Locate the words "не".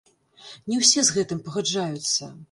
0.69-0.79